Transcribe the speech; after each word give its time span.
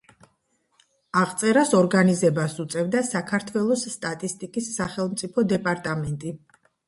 აღწერას 1.23 1.73
ორგანიზებას 1.79 2.55
უწევდა 2.63 3.03
საქართველოს 3.11 3.85
სტატისტიკის 3.99 4.71
სახელმწიფო 4.81 5.47
დეპარტამენტი. 5.53 6.35